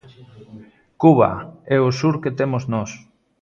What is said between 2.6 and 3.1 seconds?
nós.